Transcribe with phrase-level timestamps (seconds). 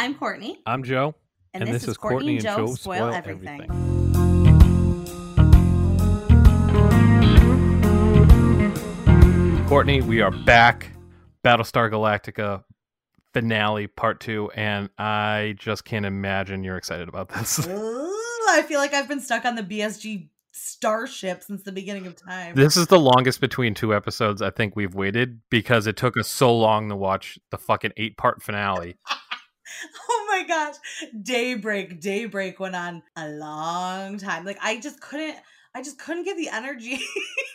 [0.00, 0.56] I'm Courtney.
[0.64, 1.14] I'm Joe.
[1.52, 3.66] And, this, is Courtney and Joe Spoil Everything.
[9.68, 10.90] Courtney, we are back.
[11.44, 12.64] Battlestar Galactica
[13.34, 17.58] finale part two, and I just can't imagine you're excited about this.
[17.68, 22.16] Ooh, I feel like I've been stuck on the BSG starship since the beginning of
[22.16, 22.54] time.
[22.54, 26.26] This is the longest between two episodes I think we've waited because it took us
[26.26, 28.96] so long to watch the fucking eight part finale.
[30.10, 30.76] oh my gosh.
[31.22, 34.44] Daybreak, Daybreak went on a long time.
[34.44, 35.36] Like I just couldn't
[35.74, 37.00] I just couldn't get the energy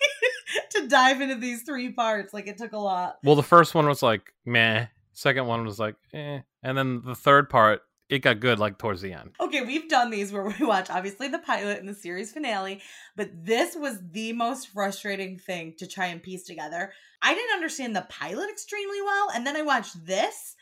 [0.71, 2.33] to dive into these three parts.
[2.33, 3.17] Like it took a lot.
[3.23, 4.87] Well, the first one was like meh.
[5.13, 6.39] Second one was like eh.
[6.63, 9.31] And then the third part, it got good like towards the end.
[9.39, 12.81] Okay, we've done these where we watch obviously the pilot and the series finale,
[13.15, 16.91] but this was the most frustrating thing to try and piece together.
[17.21, 20.55] I didn't understand the pilot extremely well, and then I watched this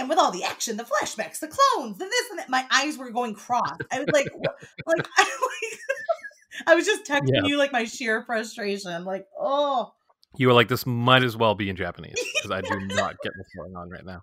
[0.00, 2.96] and with all the action, the flashbacks, the clones, the this and that, my eyes
[2.96, 3.76] were going cross.
[3.92, 4.26] I was like,
[4.86, 5.78] like, I, like
[6.66, 7.42] I was just texting yeah.
[7.44, 9.04] you like my sheer frustration.
[9.04, 9.92] Like, oh.
[10.36, 13.32] You were like, this might as well be in Japanese because I do not get
[13.36, 14.22] what's going on right now.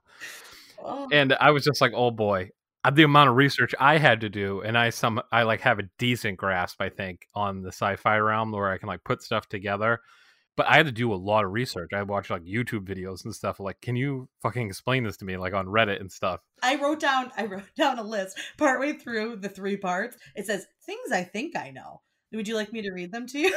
[0.84, 1.08] Oh.
[1.12, 2.52] And I was just like, oh boy,
[2.84, 5.80] uh, the amount of research I had to do, and I some I like have
[5.80, 9.50] a decent grasp, I think, on the sci-fi realm where I can like put stuff
[9.50, 10.00] together
[10.58, 11.92] but I had to do a lot of research.
[11.94, 13.60] I watched like YouTube videos and stuff.
[13.60, 16.42] Like, can you fucking explain this to me, like on Reddit and stuff?
[16.64, 20.18] I wrote down, I wrote down a list partway through the three parts.
[20.36, 22.02] It says things I think I know.
[22.34, 23.56] Would you like me to read them to you?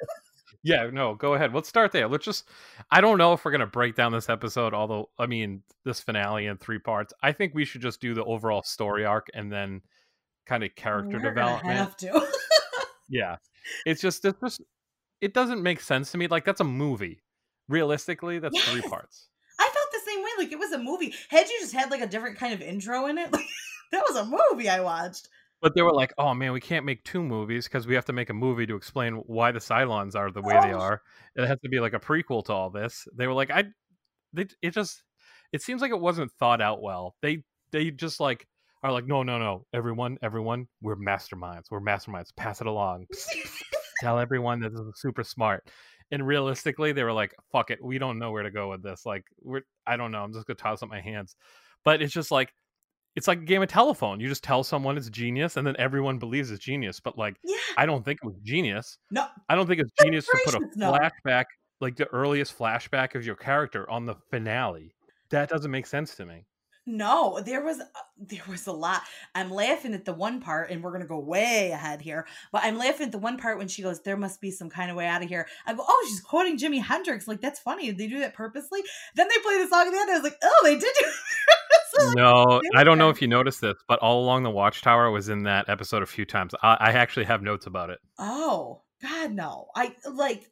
[0.62, 1.52] yeah, no, go ahead.
[1.52, 2.08] Let's start there.
[2.08, 2.48] Let's just.
[2.90, 4.72] I don't know if we're gonna break down this episode.
[4.74, 7.12] Although, I mean, this finale in three parts.
[7.20, 9.82] I think we should just do the overall story arc and then
[10.46, 11.76] kind of character we're development.
[11.76, 12.26] Have to.
[13.08, 13.36] yeah,
[13.84, 14.62] it's just it's just
[15.20, 16.26] it doesn't make sense to me.
[16.26, 17.22] Like that's a movie.
[17.68, 18.68] Realistically, that's yes.
[18.68, 19.28] three parts.
[19.60, 20.30] I felt the same way.
[20.38, 21.14] Like it was a movie.
[21.28, 23.46] Had you just had like a different kind of intro in it, like
[23.92, 25.28] that was a movie I watched.
[25.60, 28.12] But they were like, "Oh man, we can't make two movies because we have to
[28.12, 30.62] make a movie to explain why the Cylons are the way oh.
[30.62, 31.02] they are.
[31.34, 33.64] It has to be like a prequel to all this." They were like, "I,
[34.32, 35.02] they, it just,
[35.52, 37.16] it seems like it wasn't thought out well.
[37.22, 37.42] They,
[37.72, 38.46] they just like
[38.84, 41.64] are like, no, no, no, everyone, everyone, we're masterminds.
[41.70, 42.34] We're masterminds.
[42.36, 43.06] Pass it along."
[44.00, 45.68] tell everyone that this is super smart.
[46.10, 49.04] And realistically, they were like, "Fuck it, we don't know where to go with this.
[49.04, 50.22] Like, we're I don't know.
[50.22, 51.36] I'm just gonna toss up my hands."
[51.84, 52.52] But it's just like
[53.14, 54.20] it's like a game of telephone.
[54.20, 57.00] You just tell someone it's genius, and then everyone believes it's genius.
[57.00, 57.56] But like, yeah.
[57.76, 58.98] I don't think it was genius.
[59.10, 60.92] No, I don't think it's genius to put a no.
[60.92, 61.44] flashback,
[61.80, 64.94] like the earliest flashback of your character, on the finale.
[65.30, 66.46] That doesn't make sense to me.
[66.90, 67.84] No, there was uh,
[68.16, 69.02] there was a lot.
[69.34, 72.26] I'm laughing at the one part, and we're gonna go way ahead here.
[72.50, 74.90] But I'm laughing at the one part when she goes, "There must be some kind
[74.90, 77.28] of way out of here." I go, "Oh, she's quoting Jimi Hendrix.
[77.28, 77.88] Like that's funny.
[77.88, 78.80] Did they do that purposely?"
[79.16, 80.10] Then they play the song at the end.
[80.10, 81.04] I was like, "Oh, they did do."
[81.92, 85.10] so, like, no, I don't know if you noticed this, but all along the Watchtower
[85.10, 86.54] was in that episode a few times.
[86.62, 87.98] I, I actually have notes about it.
[88.18, 89.66] Oh God, no!
[89.76, 90.50] I like.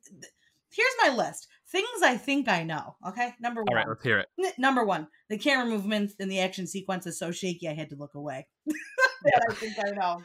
[0.71, 2.97] Here's my list things I think I know.
[3.09, 3.69] Okay, number one.
[3.71, 4.29] All right, let's hear it.
[4.43, 7.91] N- number one, the camera movements in the action sequence is so shaky I had
[7.91, 8.47] to look away.
[8.67, 10.23] that I think I know.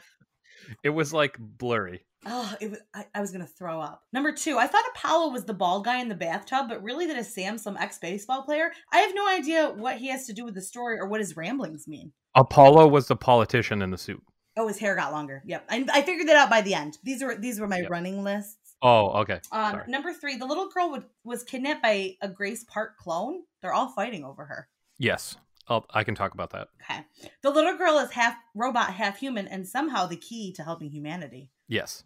[0.84, 2.06] It was like blurry.
[2.24, 2.78] Oh, it was.
[2.94, 4.02] I, I, was gonna throw up.
[4.12, 7.16] Number two, I thought Apollo was the bald guy in the bathtub, but really that
[7.16, 8.70] is Sam, some ex baseball player.
[8.92, 11.36] I have no idea what he has to do with the story or what his
[11.36, 12.12] ramblings mean.
[12.36, 14.22] Apollo was the politician in the suit.
[14.56, 15.42] Oh, his hair got longer.
[15.46, 16.98] Yep, I, I figured that out by the end.
[17.02, 17.90] These were these were my yep.
[17.90, 18.61] running lists.
[18.82, 19.40] Oh, okay.
[19.52, 23.42] Um, number three, the little girl would, was kidnapped by a Grace Park clone.
[23.60, 24.68] They're all fighting over her.
[24.98, 25.36] Yes,
[25.68, 26.68] I'll, I can talk about that.
[26.82, 27.00] Okay.
[27.42, 31.50] The little girl is half robot, half human, and somehow the key to helping humanity.
[31.68, 32.02] Yes.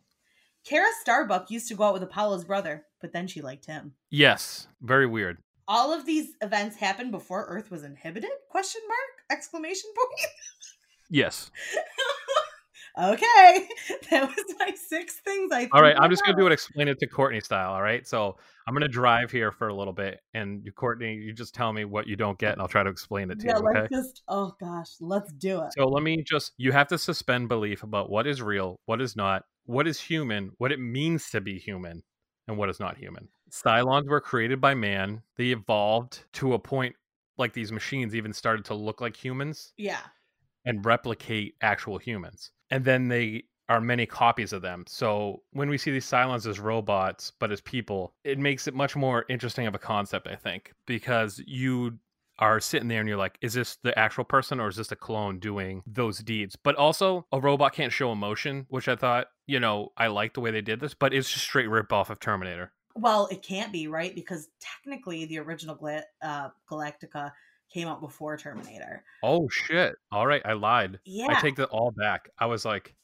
[0.65, 3.95] Kara Starbuck used to go out with Apollo's brother, but then she liked him.
[4.11, 4.67] Yes.
[4.83, 5.39] Very weird.
[5.69, 8.31] All of these events happened before Earth was inhibited?
[8.51, 9.39] Question mark?
[9.39, 10.31] Exclamation point.
[11.11, 11.51] yes.
[12.99, 13.69] okay,
[14.11, 15.53] that was my six things.
[15.53, 15.71] I thought.
[15.73, 15.97] all right.
[15.99, 16.53] I'm just gonna do it.
[16.53, 17.73] Explain it to Courtney style.
[17.73, 18.07] All right.
[18.07, 18.37] So
[18.67, 21.85] I'm gonna drive here for a little bit, and you, Courtney, you just tell me
[21.85, 23.69] what you don't get, and I'll try to explain it to yeah, you.
[23.69, 23.81] Okay.
[23.81, 24.23] Let's just.
[24.29, 25.73] Oh gosh, let's do it.
[25.77, 26.53] So let me just.
[26.57, 30.53] You have to suspend belief about what is real, what is not, what is human,
[30.59, 32.03] what it means to be human,
[32.49, 33.29] and what is not human.
[33.51, 35.23] Cylons were created by man.
[35.37, 36.97] They evolved to a point
[37.39, 39.73] like these machines even started to look like humans.
[39.77, 40.01] Yeah.
[40.65, 44.85] And replicate actual humans and then they are many copies of them.
[44.87, 48.95] So when we see these Cylons as robots, but as people, it makes it much
[48.95, 51.99] more interesting of a concept, I think, because you
[52.39, 54.97] are sitting there and you're like, is this the actual person or is this a
[54.97, 56.55] clone doing those deeds?
[56.55, 60.41] But also, a robot can't show emotion, which I thought, you know, I like the
[60.41, 62.73] way they did this, but it's just straight rip off of Terminator.
[62.95, 64.15] Well, it can't be, right?
[64.15, 67.33] Because technically, the original Gal- uh, Galactica
[67.73, 69.05] came out before Terminator.
[69.23, 69.95] Oh shit!
[70.13, 71.01] All right, I lied.
[71.05, 71.29] Yeah.
[71.31, 72.31] I take that all back.
[72.39, 72.95] I was like,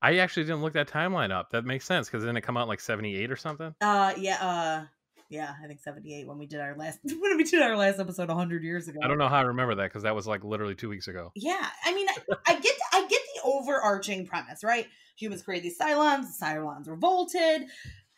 [0.00, 1.50] I actually didn't look that timeline up.
[1.50, 3.74] That makes sense because didn't it come out like seventy eight or something?
[3.80, 4.84] Uh yeah, uh
[5.30, 8.28] yeah, I think 78 when we did our last when we did our last episode
[8.28, 9.00] 100 years ago.
[9.02, 11.32] I don't know how I remember that because that was like literally two weeks ago.
[11.34, 12.16] Yeah, I mean, I,
[12.46, 14.86] I get I get the overarching premise, right?
[15.16, 17.66] Humans create these Cylons, the Cylons revolted.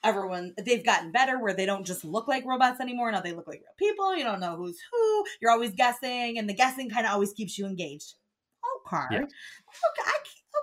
[0.03, 3.13] Everyone, they've gotten better where they don't just look like robots anymore.
[3.13, 4.17] Now they look like real people.
[4.17, 5.25] You don't know who's who.
[5.41, 8.15] You're always guessing, and the guessing kind of always keeps you engaged.
[8.87, 9.23] Okay, Yes.
[9.23, 10.19] okay, I,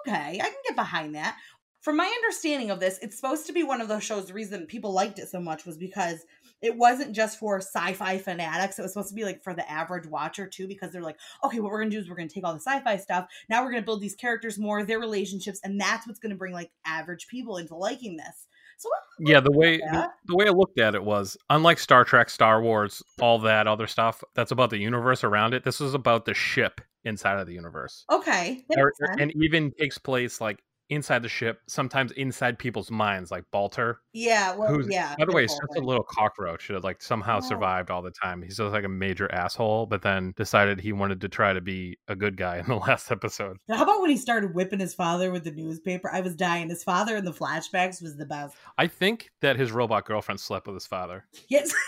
[0.09, 1.37] okay, I can get behind that.
[1.81, 4.27] From my understanding of this, it's supposed to be one of those shows.
[4.27, 6.25] The reason people liked it so much was because
[6.61, 8.77] it wasn't just for sci-fi fanatics.
[8.77, 11.59] It was supposed to be like for the average watcher too, because they're like, okay,
[11.59, 13.27] what we're gonna do is we're gonna take all the sci-fi stuff.
[13.49, 16.71] Now we're gonna build these characters more, their relationships, and that's what's gonna bring like
[16.85, 18.46] average people into liking this.
[18.77, 18.89] So
[19.19, 22.61] Yeah, the way the, the way I looked at it was unlike Star Trek, Star
[22.61, 25.63] Wars, all that other stuff that's about the universe around it.
[25.63, 30.41] This is about the ship inside of the universe, okay, Or- and even takes place
[30.41, 30.59] like
[30.89, 33.95] inside the ship, sometimes inside people's minds, like Baltar.
[34.13, 35.15] yeah, well, Who's yeah.
[35.19, 37.41] by the way, just a little cockroach that like somehow Oh.
[37.41, 38.41] survived all the time.
[38.41, 41.97] He's just like a major asshole, but then decided he wanted to try to be
[42.07, 43.57] a good guy in the last episode.
[43.69, 46.09] How about when he started whipping his father with the newspaper?
[46.11, 46.69] I was dying.
[46.69, 48.55] His father in the flashbacks was the best.
[48.77, 51.25] I think that his robot girlfriend slept with his father.
[51.49, 51.73] Yes.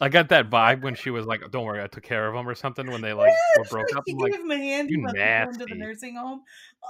[0.00, 2.48] I got that vibe when she was like, "Don't worry, I took care of him"
[2.48, 4.02] or something when they like were broke up.
[4.06, 6.42] He I'm like, him a hand "You him to the nasty." nursing home.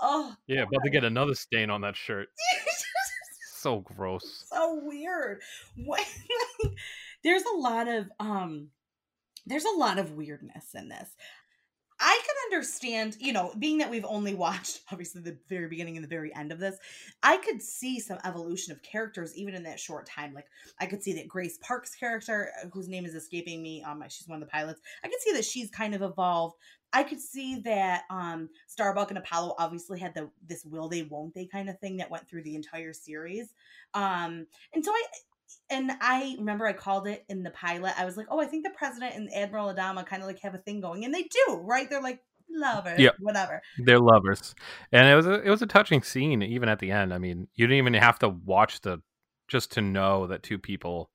[0.03, 2.29] Oh, yeah, about to get another stain on that shirt.
[3.58, 4.44] So gross.
[4.49, 5.41] so weird.
[5.75, 6.06] What,
[7.25, 8.69] there's a lot of um
[9.44, 11.08] there's a lot of weirdness in this.
[11.98, 16.04] I can understand, you know, being that we've only watched obviously the very beginning and
[16.04, 16.76] the very end of this,
[17.22, 20.34] I could see some evolution of characters even in that short time.
[20.34, 20.46] Like
[20.78, 24.28] I could see that Grace Park's character, uh, whose name is escaping me, um, she's
[24.28, 24.81] one of the pilots.
[25.02, 26.56] I could see that she's kind of evolved.
[26.93, 31.34] I could see that um Starbuck and Apollo obviously had the this will they won't
[31.34, 33.52] they kind of thing that went through the entire series.
[33.93, 35.04] Um and so I
[35.70, 37.94] and I remember I called it in the pilot.
[37.98, 40.54] I was like, "Oh, I think the president and Admiral Adama kind of like have
[40.54, 41.88] a thing going." And they do, right?
[41.88, 42.20] They're like
[42.50, 43.16] lovers, Yep.
[43.20, 43.62] whatever.
[43.84, 44.54] They're lovers,
[44.93, 47.12] and it was a, it was a touching scene even at the end.
[47.12, 49.02] I mean, you didn't even have to watch the
[49.48, 51.10] just to know that two people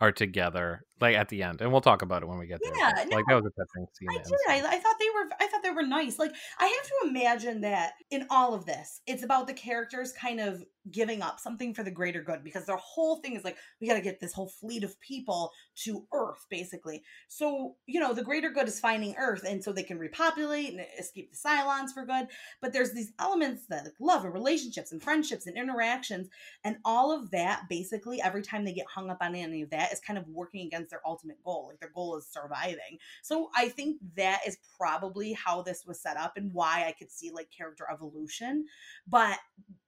[0.00, 1.60] are together, like at the end.
[1.60, 2.72] And we'll talk about it when we get there.
[2.76, 4.08] Yeah, but, like that was a touching scene.
[4.10, 4.64] I did.
[4.64, 4.76] I.
[4.76, 5.30] I thought were.
[5.40, 6.18] I thought they were nice.
[6.18, 10.40] Like I have to imagine that in all of this, it's about the characters kind
[10.40, 13.86] of giving up something for the greater good because their whole thing is like we
[13.86, 17.02] got to get this whole fleet of people to Earth, basically.
[17.28, 20.84] So you know the greater good is finding Earth, and so they can repopulate and
[20.98, 22.28] escape the Cylons for good.
[22.60, 26.28] But there's these elements that like love and relationships and friendships and interactions,
[26.64, 29.92] and all of that basically every time they get hung up on any of that
[29.92, 31.68] is kind of working against their ultimate goal.
[31.68, 32.98] Like their goal is surviving.
[33.22, 35.01] So I think that is probably
[35.36, 38.66] how this was set up and why I could see like character evolution.
[39.06, 39.38] But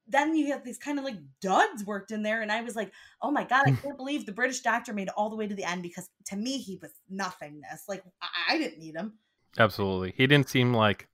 [0.07, 2.93] then you have these kind of like duds worked in there, and I was like,
[3.23, 5.65] oh my god, I can't believe the British doctor made all the way to the
[5.65, 7.85] end because to me he was nothingness.
[7.89, 9.15] Like I, I didn't need him.
[9.59, 10.15] Absolutely.
[10.17, 11.09] He didn't seem like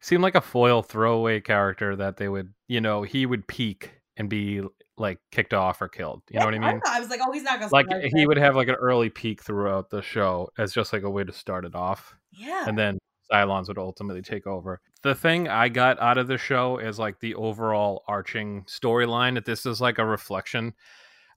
[0.00, 4.28] seemed like a foil throwaway character that they would, you know, he would peak and
[4.28, 4.62] be
[4.96, 6.22] like kicked off or killed.
[6.30, 6.80] You know what I mean?
[6.88, 9.42] I was like, oh, he's not gonna Like he would have like an early peak
[9.42, 12.16] throughout the show as just like a way to start it off.
[12.32, 12.64] yeah.
[12.66, 12.98] And then
[13.32, 14.80] Cylons would ultimately take over.
[15.02, 19.44] The thing I got out of the show is like the overall arching storyline that
[19.44, 20.74] this is like a reflection.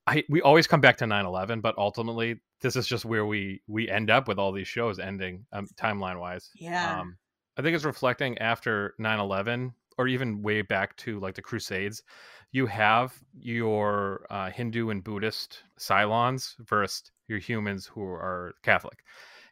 [0.07, 3.89] I we always come back to 9/11, but ultimately this is just where we we
[3.89, 6.49] end up with all these shows ending um, timeline wise.
[6.55, 6.99] Yeah.
[6.99, 7.17] Um,
[7.57, 12.03] I think it's reflecting after 9/11 or even way back to like the Crusades.
[12.51, 19.03] You have your uh, Hindu and Buddhist Cylons versus your humans who are Catholic.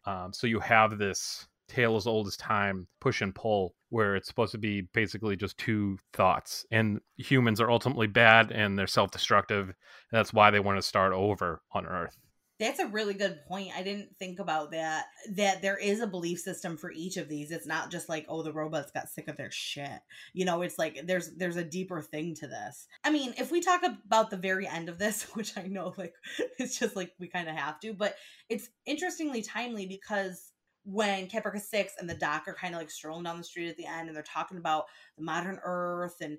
[0.05, 4.27] Um, so you have this tale as old as time push and pull where it's
[4.27, 9.67] supposed to be basically just two thoughts and humans are ultimately bad and they're self-destructive
[9.67, 9.73] and
[10.11, 12.17] that's why they want to start over on earth
[12.59, 13.71] That's a really good point.
[13.73, 15.05] I didn't think about that.
[15.31, 17.51] That there is a belief system for each of these.
[17.51, 20.01] It's not just like, oh, the robots got sick of their shit.
[20.33, 22.85] You know, it's like there's there's a deeper thing to this.
[23.05, 26.15] I mean, if we talk about the very end of this, which I know like
[26.59, 28.15] it's just like we kind of have to, but
[28.49, 30.48] it's interestingly timely because
[30.83, 33.77] when Caprica Six and the Doc are kind of like strolling down the street at
[33.77, 34.85] the end and they're talking about
[35.17, 36.37] the modern Earth and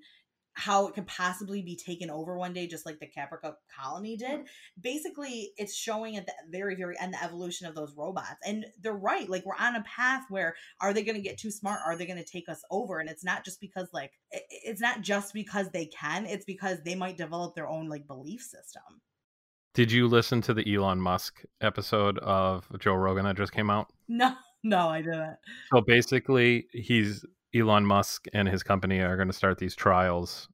[0.55, 4.31] how it could possibly be taken over one day, just like the Caprica colony did.
[4.31, 4.81] Mm-hmm.
[4.81, 8.37] Basically, it's showing at the very, very end the evolution of those robots.
[8.45, 9.29] And they're right.
[9.29, 11.81] Like, we're on a path where are they going to get too smart?
[11.87, 12.99] Are they going to take us over?
[12.99, 16.97] And it's not just because, like, it's not just because they can, it's because they
[16.97, 19.01] might develop their own, like, belief system.
[19.75, 23.93] Did you listen to the Elon Musk episode of Joe Rogan that just came out?
[24.13, 24.35] No,
[24.65, 25.37] no, I didn't.
[25.73, 27.25] So basically, he's
[27.55, 30.49] Elon Musk and his company are going to start these trials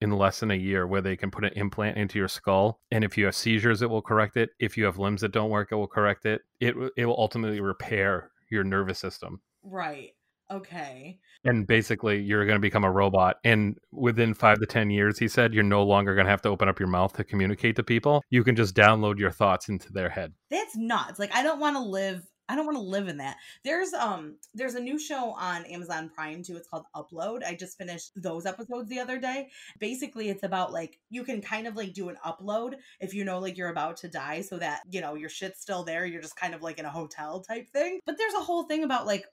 [0.00, 3.04] in less than a year where they can put an implant into your skull and
[3.04, 5.68] if you have seizures it will correct it if you have limbs that don't work
[5.70, 10.10] it will correct it it it will ultimately repair your nervous system Right.
[10.50, 11.18] Okay.
[11.44, 15.28] and basically you're going to become a robot and within 5 to 10 years he
[15.28, 17.82] said you're no longer going to have to open up your mouth to communicate to
[17.82, 21.18] people you can just download your thoughts into their head That's nuts.
[21.18, 23.36] Like I don't want to live I don't want to live in that.
[23.64, 26.56] There's um there's a new show on Amazon Prime too.
[26.56, 27.42] It's called Upload.
[27.42, 29.48] I just finished those episodes the other day.
[29.78, 33.38] Basically, it's about like you can kind of like do an upload if you know
[33.38, 36.04] like you're about to die so that, you know, your shit's still there.
[36.04, 38.00] You're just kind of like in a hotel type thing.
[38.04, 39.24] But there's a whole thing about like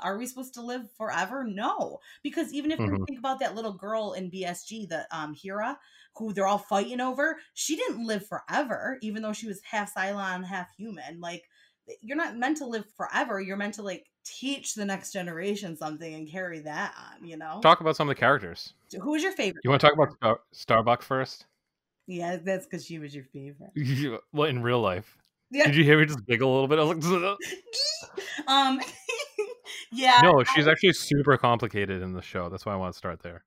[0.00, 1.44] are we supposed to live forever?
[1.44, 1.98] No.
[2.22, 3.06] Because even if you Mhm.
[3.06, 5.78] think about that little girl in BSG, the um Hera,
[6.16, 10.44] who they're all fighting over, she didn't live forever, even though she was half Cylon,
[10.44, 11.20] half human.
[11.20, 11.44] Like
[12.02, 13.40] you're not meant to live forever.
[13.40, 17.60] You're meant to like teach the next generation something and carry that on, you know?
[17.62, 19.62] talk about some of the characters Who was your favorite?
[19.64, 21.46] you want to talk about Star- starbuck first
[22.06, 23.72] Yeah, that's because she was your favorite.
[24.32, 25.16] well in real life
[25.50, 25.64] Yeah.
[25.64, 27.38] did you hear me just giggle a little bit i was like
[28.48, 28.80] um
[29.92, 30.20] yeah.
[30.22, 33.22] no she's I, actually super complicated in the show that's why i want to start
[33.22, 33.44] there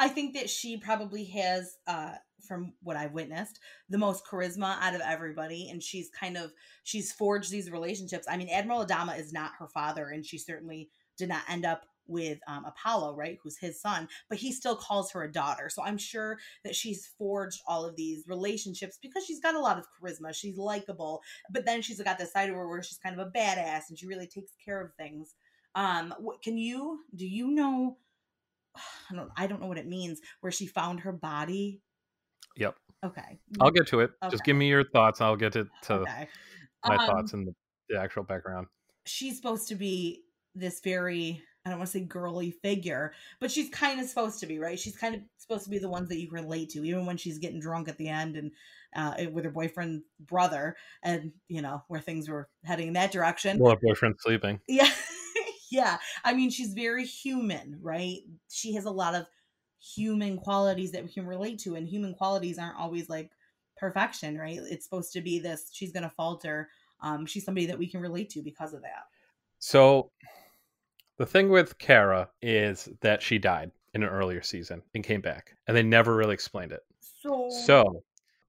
[0.00, 2.12] I think that she probably has uh
[2.46, 5.68] from what I've witnessed, the most charisma out of everybody.
[5.70, 6.52] And she's kind of
[6.84, 8.26] she's forged these relationships.
[8.28, 11.82] I mean, Admiral Adama is not her father, and she certainly did not end up
[12.06, 15.68] with um, Apollo, right, who's his son, but he still calls her a daughter.
[15.68, 19.78] So I'm sure that she's forged all of these relationships because she's got a lot
[19.78, 20.34] of charisma.
[20.34, 23.30] She's likable, but then she's got this side of her where she's kind of a
[23.30, 25.34] badass and she really takes care of things.
[25.78, 27.24] Um, what can you do?
[27.24, 27.96] You know,
[29.10, 30.20] I don't, I don't know what it means.
[30.40, 31.80] Where she found her body.
[32.56, 32.74] Yep.
[33.06, 33.38] Okay.
[33.60, 34.10] I'll get to it.
[34.28, 35.20] Just give me your thoughts.
[35.20, 36.28] I'll get to, to okay.
[36.84, 37.54] my Um, thoughts and the,
[37.88, 38.66] the actual background.
[39.06, 40.24] she's supposed to be
[40.56, 44.46] this very I don't want to say girly figure, but she's kind of supposed to
[44.46, 44.78] be, right?
[44.78, 47.36] She's kind of supposed to be the ones that you relate to, even when she's
[47.38, 48.52] getting drunk at the end and
[48.96, 53.58] uh, with her boyfriend brother, and you know where things were heading in that direction.
[53.58, 54.60] Well, her boyfriend's sleeping.
[54.66, 54.88] Yeah.
[55.70, 55.98] Yeah.
[56.24, 58.18] I mean, she's very human, right?
[58.50, 59.26] She has a lot of
[59.80, 63.30] human qualities that we can relate to, and human qualities aren't always like
[63.76, 64.58] perfection, right?
[64.62, 66.68] It's supposed to be this she's going to falter.
[67.00, 69.06] Um, she's somebody that we can relate to because of that.
[69.60, 70.10] So
[71.16, 75.56] the thing with Kara is that she died in an earlier season and came back,
[75.66, 76.82] and they never really explained it.
[77.00, 78.04] So, So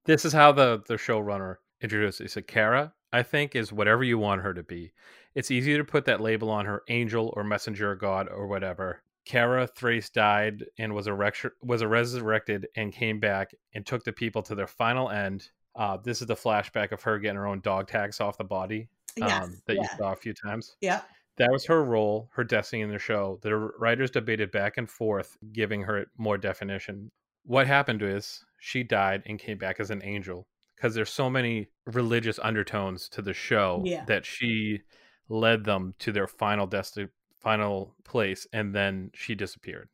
[0.05, 2.25] this is how the the showrunner introduced it.
[2.25, 4.91] He said, "Kara, I think is whatever you want her to be.
[5.35, 9.01] It's easy to put that label on her, angel or messenger of God or whatever."
[9.25, 11.31] Kara Thrace died and was a
[11.61, 15.49] was resurrected and came back and took the people to their final end.
[15.75, 18.89] Uh, this is the flashback of her getting her own dog tags off the body
[19.15, 20.75] yes, um, that yeah, you saw a few times.
[20.81, 21.01] yeah,
[21.37, 23.39] That was her role, her destiny in the show.
[23.43, 27.11] The writers debated back and forth, giving her more definition.
[27.45, 31.67] What happened is she died and came back as an angel because there's so many
[31.85, 34.05] religious undertones to the show Yeah.
[34.05, 34.81] that she
[35.29, 37.07] led them to their final destiny,
[37.39, 39.89] final place, and then she disappeared.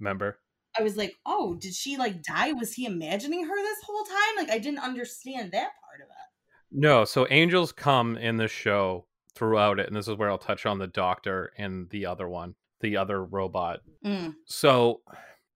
[0.00, 0.38] Remember?
[0.78, 2.52] I was like, oh, did she like die?
[2.52, 4.36] Was he imagining her this whole time?
[4.36, 6.70] Like, I didn't understand that part of it.
[6.70, 7.04] No.
[7.04, 10.78] So angels come in the show throughout it, and this is where I'll touch on
[10.78, 15.00] the doctor and the other one, the other robot Mm, So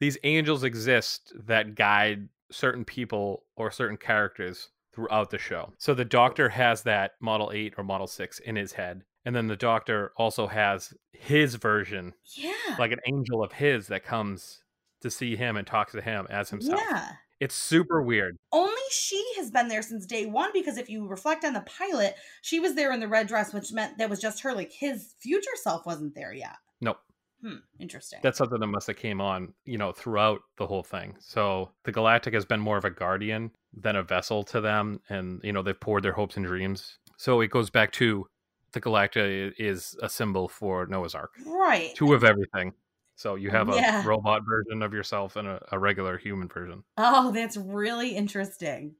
[0.00, 5.72] these angels exist that guide certain people or certain characters throughout the show.
[5.78, 9.02] So the doctor has that Model 8 or Model 6 in his head.
[9.24, 14.04] And then the doctor also has his version, yeah, like an angel of his that
[14.04, 14.62] comes
[15.02, 16.80] to see him and talks to him as himself.
[16.90, 17.08] yeah.
[17.40, 18.36] It's super weird.
[18.52, 22.14] Only she has been there since day one because if you reflect on the pilot,
[22.40, 24.54] she was there in the red dress, which meant that was just her.
[24.54, 26.54] Like his future self wasn't there yet.
[26.80, 26.98] Nope.
[27.42, 27.56] Hmm.
[27.80, 28.20] Interesting.
[28.22, 31.16] That's something that must have came on, you know, throughout the whole thing.
[31.18, 35.40] So the Galactica has been more of a guardian than a vessel to them, and
[35.42, 36.98] you know they've poured their hopes and dreams.
[37.16, 38.26] So it goes back to
[38.72, 41.94] the Galactica i- is a symbol for Noah's Ark, right.
[41.94, 42.72] two of everything.
[43.14, 44.04] So you have a Yeah.
[44.06, 46.82] robot version of yourself and a, a regular human version.
[46.96, 48.96] Oh, that's really interesting.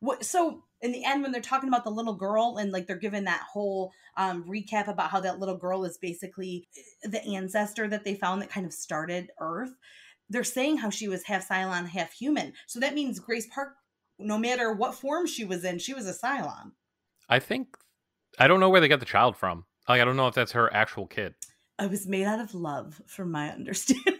[0.00, 2.96] What so in the end when they're talking about the little girl and like they're
[2.98, 7.88] giving that whole um recap about how that little girl is basically eh, the ancestor
[7.88, 9.72] that they found that kind of started Earth,
[10.28, 12.52] they're saying how she was half Cylon, half human.
[12.66, 13.74] So that means Grace Park,
[14.18, 16.72] no matter what form she was in, she was a Cylon.
[17.30, 17.76] I think
[18.38, 19.64] I don't know where they got the child from.
[19.88, 21.34] Like I don't know if that's her actual kid.
[21.78, 24.14] I was made out of love, from my understanding.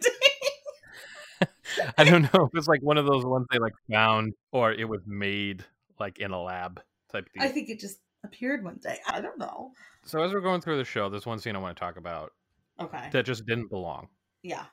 [1.98, 4.88] I don't know if it's like one of those ones they like found or it
[4.88, 5.64] was made
[5.98, 6.80] like in a lab
[7.12, 7.42] type thing.
[7.42, 8.98] I think it just appeared one day.
[9.06, 9.72] I don't know.
[10.04, 12.32] so as we're going through the show, there's one scene I want to talk about
[12.80, 13.08] Okay.
[13.12, 14.08] that just didn't belong.
[14.42, 14.64] yeah.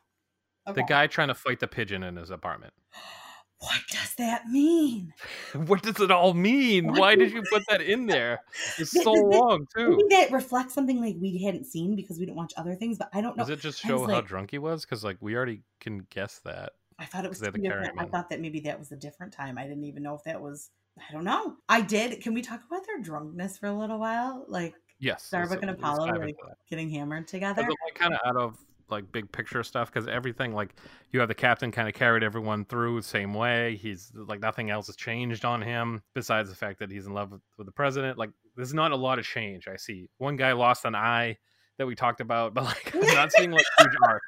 [0.66, 2.74] The guy trying to fight the pigeon in his apartment.
[3.63, 5.13] What does that mean?
[5.53, 6.88] What does it all mean?
[6.88, 8.41] What Why did you put that in there?
[8.77, 9.91] It's so th- th- long too.
[9.91, 13.10] Maybe that reflects something like we hadn't seen because we didn't watch other things, but
[13.13, 13.43] I don't know.
[13.43, 14.82] Does it just show how like- drunk he was?
[14.84, 16.72] Because like we already can guess that.
[17.00, 18.00] I thought it was they're the two different.
[18.00, 19.58] I thought that maybe that was a different time.
[19.58, 20.70] I didn't even know if that was.
[20.98, 21.55] I don't know.
[21.70, 22.22] I did.
[22.22, 24.46] Can we talk about their drunkenness for a little while?
[24.48, 25.24] Like Yes.
[25.24, 26.36] Starbuck and Apollo, like
[26.70, 27.62] getting hammered together.
[27.63, 28.58] Like kind of out of
[28.90, 29.92] like big picture stuff?
[29.92, 30.75] Because everything like
[31.12, 33.75] you have the captain kind of carried everyone through the same way.
[33.75, 37.32] He's like nothing else has changed on him besides the fact that he's in love
[37.32, 38.18] with, with the president.
[38.18, 39.68] Like there's not a lot of change.
[39.68, 41.38] I see one guy lost an eye
[41.78, 44.22] that we talked about, but like I'm not seeing like huge arc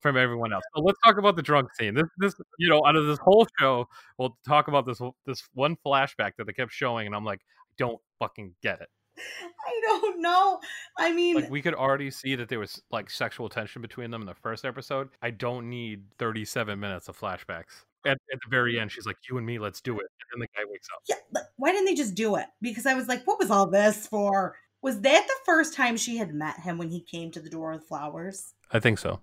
[0.00, 0.64] from everyone else.
[0.74, 1.94] So let's talk about the drunk scene.
[1.94, 3.86] This this you know out of this whole show,
[4.18, 7.72] we'll talk about this this one flashback that they kept showing, and I'm like, I
[7.78, 8.88] don't fucking get it.
[9.66, 10.60] I don't know.
[10.96, 14.22] I mean, like we could already see that there was like sexual tension between them
[14.22, 15.08] in the first episode.
[15.22, 17.84] I don't need 37 minutes of flashbacks.
[18.06, 20.40] At, at the very end, she's like, "You and me, let's do it." And then
[20.40, 21.02] the guy wakes up.
[21.08, 22.46] yeah, but why didn't they just do it?
[22.62, 24.56] Because I was like, what was all this for?
[24.80, 27.72] Was that the first time she had met him when he came to the door
[27.72, 28.54] with flowers?
[28.70, 29.20] I think so.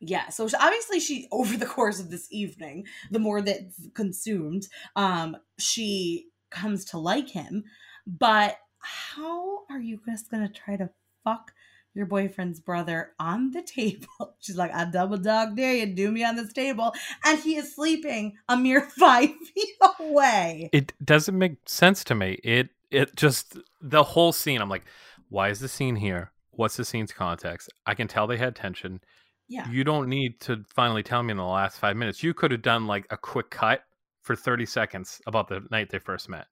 [0.00, 5.36] Yeah, so obviously she over the course of this evening, the more that's consumed, um,
[5.58, 7.64] she comes to like him.
[8.06, 10.90] But how are you just gonna try to
[11.24, 11.52] fuck
[11.94, 14.36] your boyfriend's brother on the table?
[14.40, 16.94] She's like, I double dog dare you, do me on this table,
[17.24, 20.70] and he is sleeping a mere five feet away.
[20.72, 22.38] It doesn't make sense to me.
[22.44, 24.60] It it just the whole scene.
[24.60, 24.84] I'm like,
[25.28, 26.32] why is the scene here?
[26.50, 27.70] What's the scene's context?
[27.86, 29.00] I can tell they had tension.
[29.48, 29.68] Yeah.
[29.70, 32.22] You don't need to finally tell me in the last five minutes.
[32.22, 33.82] You could have done like a quick cut
[34.22, 36.46] for 30 seconds about the night they first met.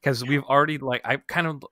[0.00, 1.62] Because we've already like I kind of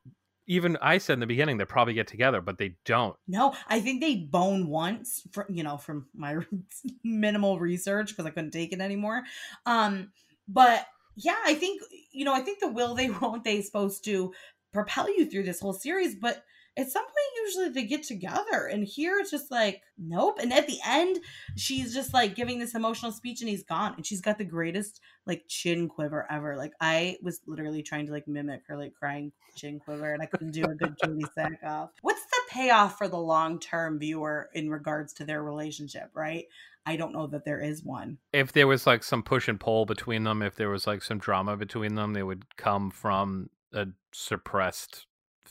[0.47, 3.17] even I said in the beginning they probably get together, but they don't.
[3.27, 6.39] No, I think they bone once, for, you know, from my
[7.05, 9.23] minimal research because I couldn't take it anymore.
[9.65, 10.13] Um,
[10.49, 10.87] but
[11.17, 14.33] yeah, I think you know, I think the will they won't they is supposed to
[14.73, 16.45] propel you through this whole series, but
[16.77, 17.15] at some point
[17.47, 21.19] usually they get together and here it's just like nope and at the end
[21.57, 25.01] she's just like giving this emotional speech and he's gone and she's got the greatest
[25.27, 29.33] like chin quiver ever like i was literally trying to like mimic her like crying
[29.55, 31.91] chin quiver and i couldn't do a good Katee Sackhoff.
[32.03, 36.45] what's the payoff for the long-term viewer in regards to their relationship right
[36.85, 39.87] i don't know that there is one If there was like some push and pull
[39.87, 43.87] between them, if there was like some drama between them, they would come from a
[44.13, 45.07] suppressed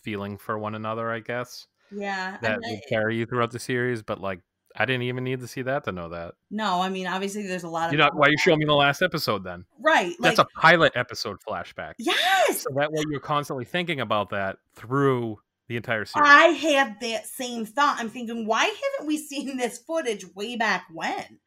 [0.06, 1.68] feeling for one another, I guess.
[1.92, 4.40] yeah That would carry you throughout the series, but like
[4.78, 6.34] I didn't even need to see that to know that.
[6.52, 8.74] no i mean obviously there's a lot of You know why you show me the
[8.74, 9.66] last episode then?
[9.80, 11.94] right like That's a pilot episode flashback.
[11.98, 16.30] yes So that way you're constantly thinking about that through the entire series.
[16.30, 17.98] I have that same thought.
[18.00, 21.40] I'm thinking, why haven't we seen this footage way back when?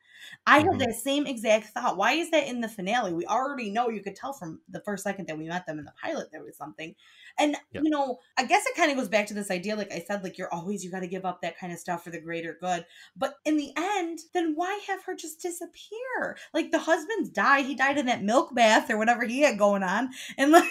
[0.46, 0.70] I Mhm.
[0.70, 1.96] have that same exact thought.
[1.96, 3.12] Why is that in the finale?
[3.12, 5.84] We already know you could tell from the first second that we met them in
[5.84, 6.94] the pilot there was something.
[7.38, 7.82] And Yeah.
[7.82, 10.24] you know, I guess it kind of goes back to this idea, like I said,
[10.24, 12.56] like you're always you got to give up that kind of stuff for the greater
[12.60, 12.84] good.
[13.16, 16.36] But in the end, then why have her just disappear?
[16.52, 17.66] Like the husband's died.
[17.66, 20.64] He died in that milk bath or whatever he had going on, and like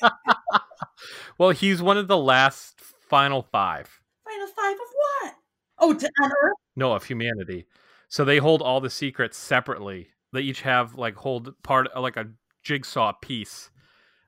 [1.38, 4.00] well, he's one of the last final five.
[4.24, 5.34] final five of what?
[5.78, 6.52] Oh, to on Earth.
[6.76, 7.66] No, of humanity.
[8.12, 10.08] So they hold all the secrets separately.
[10.34, 12.28] They each have like hold part like a
[12.62, 13.70] jigsaw piece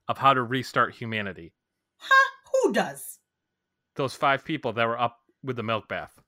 [0.09, 1.53] of how to restart humanity.
[1.99, 2.31] Huh?
[2.51, 3.19] Who does?
[3.97, 6.19] Those five people that were up with the milk bath.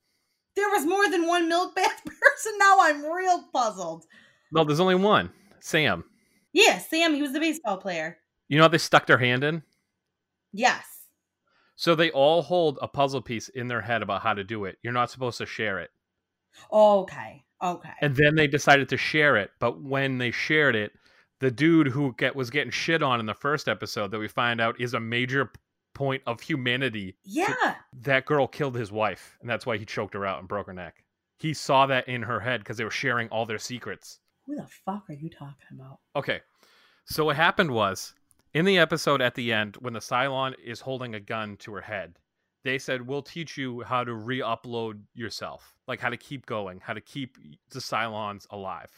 [0.55, 2.59] There was more than one milk bath person.
[2.59, 4.05] Now I'm real puzzled.
[4.53, 5.31] No, there's only one.
[5.59, 6.05] Sam.
[6.53, 8.19] Yeah, Sam, he was the baseball player.
[8.49, 9.63] You know how they stuck their hand in?
[10.53, 10.85] Yes.
[11.75, 14.77] So they all hold a puzzle piece in their head about how to do it.
[14.83, 15.89] You're not supposed to share it.
[16.71, 17.45] Okay.
[17.63, 17.91] Okay.
[18.01, 19.51] And then they decided to share it.
[19.59, 20.93] But when they shared it,
[21.41, 24.61] the dude who get was getting shit on in the first episode that we find
[24.61, 25.53] out is a major
[25.95, 27.17] point of humanity.
[27.25, 27.75] yeah.
[28.03, 30.75] That girl killed his wife, and that's why he choked her out and broke her
[30.75, 31.03] neck.
[31.39, 34.21] He saw that in her head because they were sharing all their secrets.
[34.47, 35.99] Who the fuck are you talking about?
[36.15, 36.41] Okay.
[37.07, 38.15] So what happened was
[38.55, 41.81] in the episode at the end, when the Cylon is holding a gun to her
[41.83, 42.19] head,
[42.67, 46.81] they said, We'll teach you how to re upload yourself, like how to keep going,
[46.81, 47.37] how to keep
[47.71, 48.91] the Cylons alive,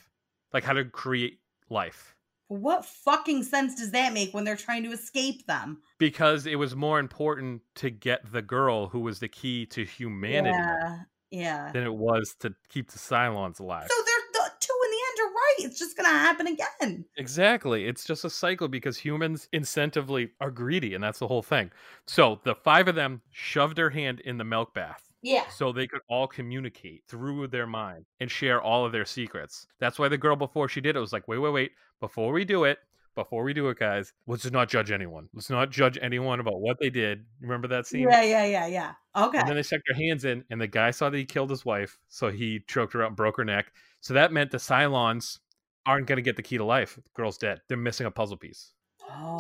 [0.53, 2.15] like how to create life.
[2.49, 5.83] What fucking sense does that make when they're trying to escape them?
[5.99, 10.57] Because it was more important to get the girl who was the key to humanity
[10.57, 10.99] Yeah.
[11.31, 11.73] Yeah.
[11.73, 13.89] than it was to keep the Cylons alive.
[13.91, 15.48] So they're the two in the end are right.
[15.59, 17.05] It's just gonna happen again.
[17.17, 17.87] Exactly.
[17.87, 21.71] It's just a cycle because humans incentively are greedy, and that's the whole thing.
[22.07, 25.09] So the five of them shoved their hand in the milk bath.
[25.23, 25.49] Yeah.
[25.49, 29.67] So they could all communicate through their mind and share all of their secrets.
[29.81, 31.73] That's why the girl before she did it was like, wait, wait, wait.
[32.01, 32.79] Before we do it,
[33.17, 35.29] before we do it, guys, let's just not judge anyone.
[35.35, 37.25] Let's not judge anyone about what they did.
[37.41, 38.03] Remember that scene?
[38.09, 38.93] Yeah, yeah, yeah, yeah.
[39.17, 39.39] Okay.
[39.39, 41.65] And then they stuck their hands in, and the guy saw that he killed his
[41.65, 43.73] wife, so he choked her out and broke her neck.
[44.01, 45.41] So that meant the Cylons
[45.89, 46.95] aren't going to get the key to life.
[46.97, 47.61] The girl's dead.
[47.69, 48.73] They're missing a puzzle piece.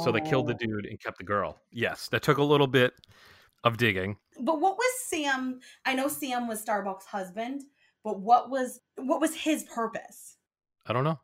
[0.02, 0.58] So they killed the Oh.
[0.58, 1.60] dude and kept the girl.
[1.70, 2.94] Yes, that took a little bit
[3.64, 4.16] of digging.
[4.40, 5.60] But what was Sam?
[5.84, 7.62] I know Sam was Starbuck's husband,
[8.02, 10.36] but what was what was his purpose?
[10.86, 11.20] I don't know.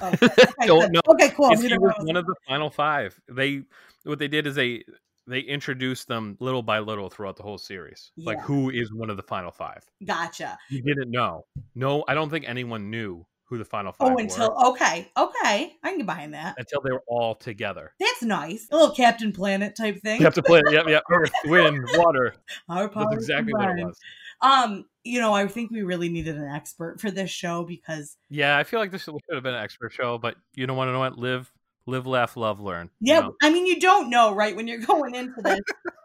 [0.00, 1.00] Oh, okay, Don't know.
[1.08, 1.54] Okay, cool.
[1.56, 3.20] He was one of the final five.
[3.28, 3.64] They
[4.04, 4.84] what they did is they
[5.26, 8.12] they introduced them little by little throughout the whole series.
[8.16, 9.84] Like who is one of the final five?
[10.06, 10.56] Gotcha.
[10.70, 11.44] You didn't know.
[11.74, 15.76] No, I don't think anyone knew who the final five Oh, were until okay, okay,
[15.82, 16.54] I can get behind that.
[16.58, 17.92] until they were all together.
[17.98, 18.66] That's nice.
[18.70, 20.20] A little Captain Planet type thing.
[20.20, 20.72] You have to play it.
[20.72, 21.02] Yep, yep.
[21.10, 22.34] Earth, wind, water.
[22.68, 23.98] Our That's exactly what it was.
[24.40, 28.56] Um, you know, I think we really needed an expert for this show because Yeah,
[28.56, 30.92] I feel like this should have been an expert show, but you don't want to
[30.92, 31.18] know what?
[31.18, 31.50] Live,
[31.86, 32.90] live, laugh, love, learn.
[33.00, 33.34] you yeah, know?
[33.42, 35.60] I mean you don't know, right, when you're going into this.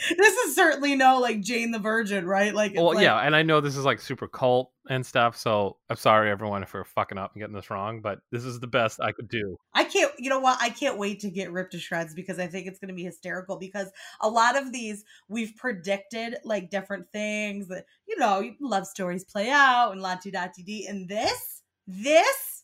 [0.18, 2.54] this is certainly no like Jane the Virgin, right?
[2.54, 5.76] Like, Well, like- yeah, and I know this is like super cult and stuff, so
[5.88, 8.66] I'm sorry everyone if we're fucking up and getting this wrong, but this is the
[8.66, 9.56] best I could do.
[9.74, 10.58] I can't, you know what?
[10.60, 13.04] I can't wait to get ripped to shreds because I think it's going to be
[13.04, 13.58] hysterical.
[13.58, 19.24] Because a lot of these we've predicted like different things that, you know, love stories
[19.24, 20.86] play out and la ti da ti di.
[20.86, 22.59] And this, this,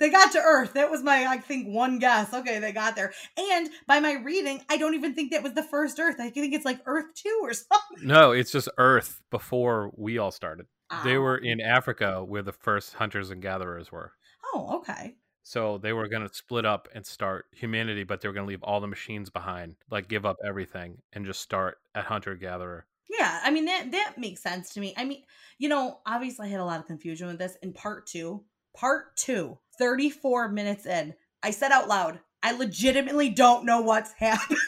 [0.00, 0.72] they got to Earth.
[0.72, 2.34] That was my, I think, one guess.
[2.34, 3.12] Okay, they got there.
[3.38, 6.16] And by my reading, I don't even think that was the first Earth.
[6.18, 8.08] I think it's like Earth 2 or something.
[8.08, 10.66] No, it's just Earth before we all started.
[11.04, 11.20] They Ah.
[11.20, 14.12] were in Africa where the first hunters and gatherers were.
[14.52, 15.14] Oh, okay.
[15.42, 18.48] So they were going to split up and start humanity, but they were going to
[18.48, 22.86] leave all the machines behind, like give up everything and just start at hunter gatherer.
[23.08, 24.94] Yeah, I mean that that makes sense to me.
[24.96, 25.22] I mean,
[25.58, 28.42] you know, obviously I had a lot of confusion with this in part 2.
[28.76, 31.14] Part 2, 34 minutes in.
[31.42, 34.58] I said out loud, I legitimately don't know what's happening.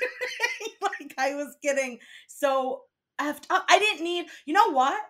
[0.83, 2.83] like I was getting so
[3.21, 3.65] effed up.
[3.69, 5.01] I didn't need, you know what?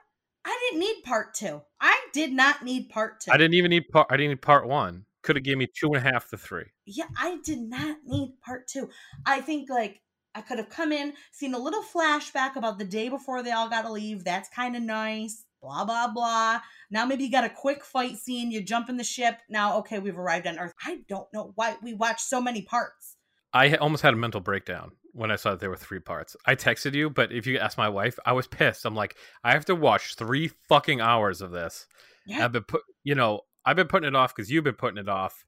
[0.44, 1.60] I didn't need part 2.
[1.80, 3.30] I did not need part 2.
[3.32, 4.08] I didn't even need part.
[4.10, 5.04] I didn't need part one.
[5.22, 6.64] Could have gave me two and a half to three.
[6.84, 8.90] yeah, I did not need part two.
[9.24, 10.00] I think like
[10.34, 13.68] I could have come in, seen a little flashback about the day before they all
[13.68, 14.24] got to leave.
[14.24, 15.44] That's kind of nice.
[15.62, 16.60] Blah blah blah.
[16.90, 18.50] Now maybe you got a quick fight scene.
[18.50, 19.38] You jump in the ship.
[19.48, 20.74] Now okay, we've arrived on Earth.
[20.84, 23.16] I don't know why we watched so many parts.
[23.52, 26.36] I almost had a mental breakdown when I saw that there were three parts.
[26.46, 28.84] I texted you, but if you ask my wife, I was pissed.
[28.86, 31.86] I'm like, I have to watch three fucking hours of this.
[32.26, 32.44] Yeah.
[32.44, 35.08] I've been put, you know, I've been putting it off because you've been putting it
[35.08, 35.44] off,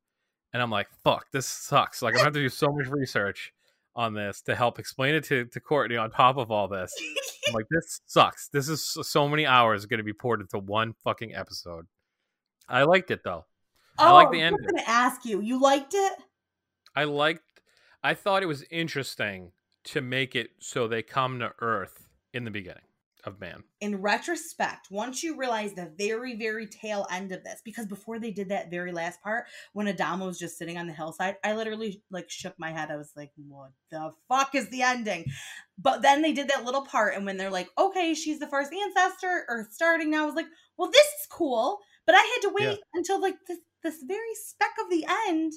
[0.53, 2.03] and I'm like, fuck, this sucks.
[2.03, 3.54] Like I'm gonna have to do so much research
[3.97, 6.93] on this to help explain it to to Courtney on top of all this.
[7.49, 8.49] I'm like, this sucks.
[8.49, 11.87] This is so- many hours going to be poured into one fucking episode.
[12.69, 13.45] I liked it though.
[13.99, 15.41] I like oh, the Oh, I was gonna ask you.
[15.41, 16.13] You liked it?
[16.97, 17.43] I liked.
[18.03, 19.53] I thought it was interesting
[19.85, 22.85] to make it so they come to Earth in the beginning
[23.27, 23.65] of Man.
[23.81, 28.31] in retrospect, once you realize the very, very tail end of this, because before they
[28.31, 32.03] did that very last part, when Adama was just sitting on the hillside, I literally
[32.11, 32.91] like shook my head.
[32.91, 35.25] I was like, what the fuck is the ending?
[35.79, 38.73] But then they did that little part, and when they're like, okay, she's the first
[38.73, 41.79] ancestor, Earth starting now, I was like, well, this is cool.
[42.07, 42.75] But I had to wait Yeah.
[42.95, 45.53] until like this, this very speck of the end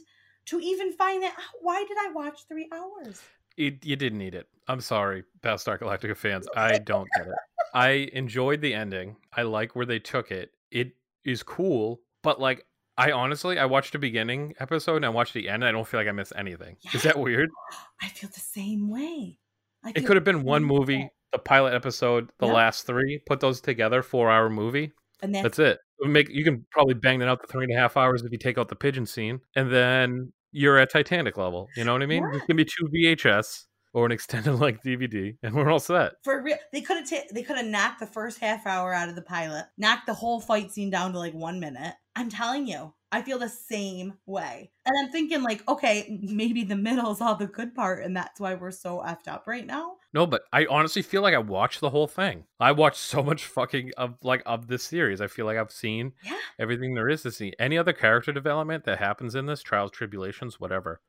[0.45, 1.43] to even find that out.
[1.61, 3.21] Why did I watch three hours?
[3.57, 4.47] It, you didn't need it.
[4.67, 6.47] I'm sorry, Battlestar Galactica fans.
[6.55, 7.33] I don't get it.
[7.73, 9.17] I enjoyed the ending.
[9.35, 10.51] I like where they took it.
[10.71, 10.91] It
[11.25, 12.65] is cool, but like,
[12.97, 15.63] I honestly, I watched the beginning episode and I watched the end.
[15.63, 16.77] And I don't feel like I missed anything.
[16.93, 17.49] Is that weird?
[18.01, 19.37] I feel the same way.
[19.83, 21.11] I It could have been one movie, way.
[21.31, 22.53] the pilot episode, the Yeah.
[22.53, 23.21] last three.
[23.27, 24.91] Put those together, four hour movie.
[25.21, 25.79] and that's That's it.
[25.99, 28.31] It Make you can probably bang that out to three and a half hours if
[28.31, 31.67] you take out the pigeon scene, and then you're at Titanic level.
[31.75, 32.23] You know what I mean?
[32.31, 32.37] Yeah.
[32.39, 36.13] It can be two VHS or an extended length DVD, and we're all set.
[36.23, 39.09] for real they could have ta- they could have knocked the first half hour out
[39.09, 42.67] of the pilot knocked the whole fight scene down to like one minute i'm telling
[42.67, 47.21] you i feel the same way and i'm thinking like okay maybe the middle is
[47.21, 50.43] all the good part and that's why we're so effed up right now No, but
[50.53, 52.45] I honestly feel like I watched the whole thing.
[52.59, 55.21] I watched so much fucking of like of this series.
[55.21, 57.53] I feel like I've seen yeah everything there is to see.
[57.59, 61.01] Any other character development that happens in this, trials, tribulations, whatever,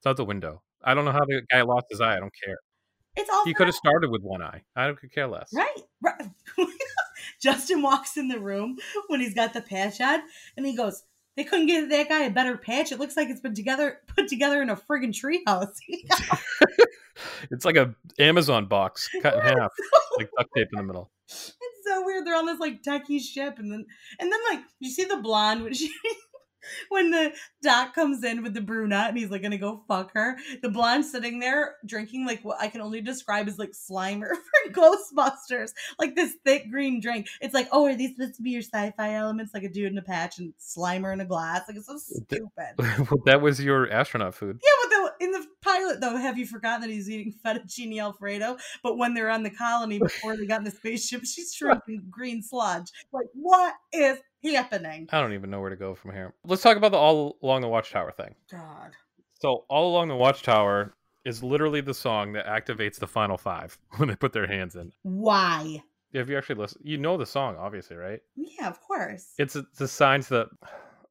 [0.00, 0.62] it's out the window.
[0.86, 2.16] I don't know how the guy lost his eye.
[2.16, 2.56] I don't care.
[3.16, 4.62] it's all He could have started with one eye.
[4.76, 5.50] I don't could care less.
[5.52, 5.82] Right.
[6.00, 6.30] right.
[7.42, 10.20] Justin walks in the room when he's got the patch on
[10.56, 11.02] and he goes,
[11.36, 12.92] They couldn't get that guy a better patch.
[12.92, 15.74] It looks like it's been together put together in a friggin' treehouse.
[17.50, 19.72] it's like a Amazon box cut in half,
[20.18, 21.10] like duct tape in the middle.
[21.78, 22.26] It's so weird.
[22.26, 23.86] They're on this like techie ship, and then
[24.18, 25.92] and then like you see the blonde when she
[26.88, 30.36] when the doc comes in with the brunette and he's like gonna go fuck her.
[30.62, 34.28] The blonde sitting there drinking like what I can only describe as like Slimer
[34.64, 37.28] for Ghostbusters, like this thick green drink.
[37.40, 39.98] It's like, oh, are these supposed to be your sci-fi elements, like a dude in
[39.98, 41.62] a patch and Slimer in a glass?
[41.68, 42.50] Like it's so stupid.
[42.78, 44.60] well, that was your astronaut food.
[44.62, 48.56] Yeah, but the, in the pilot though, have you forgotten that he's eating fettuccine alfredo?
[48.82, 52.42] But when they're on the colony before they got in the spaceship, she's drinking green
[52.42, 52.90] sludge.
[53.12, 54.18] Like, what is
[54.54, 55.08] happening?
[55.12, 56.34] I don't even know where to go from here.
[56.44, 58.34] Let's talk about the all along the watchtower thing.
[58.50, 58.92] God.
[59.40, 64.08] So all along the watchtower is literally the song that activates the final five when
[64.08, 64.92] they put their hands in.
[65.02, 65.82] Why?
[66.12, 68.20] If you actually listen, you know the song, obviously, right?
[68.36, 69.34] Yeah, of course.
[69.38, 70.48] It's a, the signs that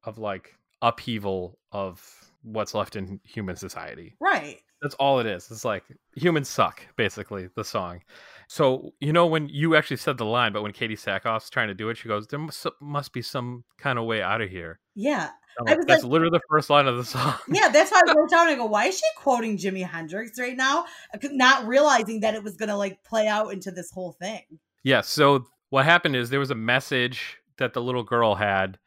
[0.04, 2.02] of like upheaval of
[2.42, 4.16] what's left in human society.
[4.20, 4.60] Right.
[4.82, 5.50] That's all it is.
[5.50, 5.84] It's like
[6.14, 8.02] humans suck, basically, the song.
[8.48, 11.74] So, you know, when you actually said the line, but when Katee Sackhoff's trying to
[11.74, 14.78] do it, she goes, There must, must be some kind of way out of here.
[14.94, 15.30] Yeah.
[15.60, 17.34] Like, that's like, literally the first line of the song.
[17.48, 18.48] Yeah, that's why I wrote down.
[18.48, 20.84] I go, why is she quoting Jimi Hendrix right now?
[21.22, 24.42] Not realizing that it was going to like play out into this whole thing.
[24.84, 25.00] Yeah.
[25.00, 28.78] So what happened is there was a message that the little girl had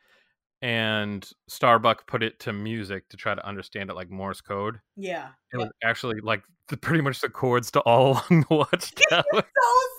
[0.62, 4.80] and Starbuck put it to music to try to understand it like Morse code.
[4.98, 5.30] Yeah.
[5.54, 9.24] It was actually like the, pretty much the chords to all along the watchtower.
[9.34, 9.43] so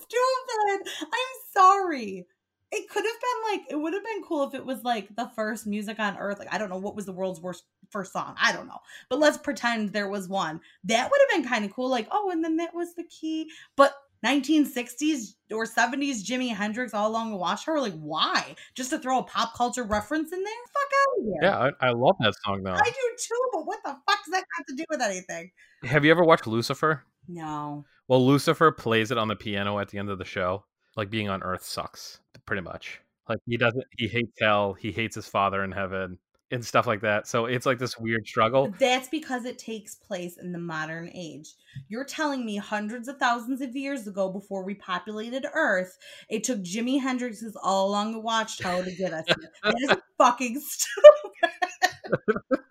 [0.03, 0.88] stupid.
[1.03, 2.27] I'm sorry.
[2.73, 5.29] It could have been like it would have been cool if it was like the
[5.35, 6.38] first music on earth.
[6.38, 8.37] Like I don't know what was the world's worst first song.
[8.40, 8.79] I don't know.
[9.09, 10.61] But let's pretend there was one.
[10.85, 11.90] That would have been kind of cool.
[11.90, 13.51] Like, oh, and then that was the key.
[13.77, 17.80] But 1960s or 70s Jimi Hendrix all along the watchtower.
[17.80, 18.54] Like, why?
[18.74, 20.54] Just to throw a pop culture reference in there?
[20.72, 21.38] Fuck out of here.
[21.42, 22.72] Yeah, I, I love that song though.
[22.72, 25.50] I do too, but what the fuck does that have to do with anything?
[25.85, 27.04] Have you ever watched Lucifer?
[27.28, 27.85] No.
[28.09, 30.64] Well, Lucifer plays it on the piano at the end of the show.
[30.96, 33.00] Like being on Earth sucks, pretty much.
[33.28, 36.18] Like he doesn't, he hates hell, he hates his father in heaven
[36.51, 37.29] and stuff like that.
[37.29, 38.73] So it's like this weird struggle.
[38.79, 41.55] That's because it takes place in the modern age.
[41.89, 46.61] You're telling me hundreds of thousands of years ago, before we populated Earth, it took
[46.61, 49.51] Jimi Hendrix's All Along the Watchtower to get us here.
[49.63, 51.11] That is fucking stupid.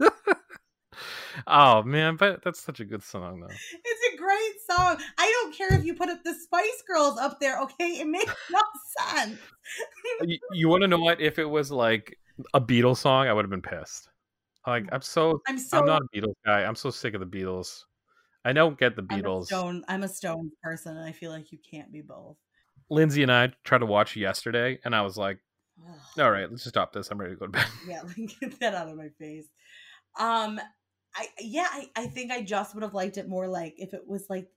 [1.48, 3.48] oh man, but that's such a good song though.
[3.48, 4.98] It's a great song.
[5.18, 8.00] I don't care if you put up the Spice Girls up there, okay?
[8.00, 8.62] It makes no
[9.16, 9.40] sense.
[10.22, 11.22] you, you want to know what?
[11.22, 12.18] If it was like
[12.54, 14.10] a Beatles song, I would have been pissed.
[14.68, 16.64] Like I'm so I'm so I'm not a Beatles guy.
[16.64, 17.84] I'm so sick of the Beatles.
[18.46, 19.36] I don't get the Beatles.
[19.36, 22.38] I'm a stone, I'm a stone person, and I feel like you can't be both.
[22.90, 25.40] Lindsay and I tried to watch yesterday, and I was like,
[26.18, 27.10] "All right, let's just stop this.
[27.10, 28.02] I'm ready to go to bed." Yeah,
[28.42, 29.48] get that out of my face.
[30.18, 30.60] Um,
[31.16, 34.08] I yeah, I, I think I just would have liked it more like if it
[34.08, 34.48] was like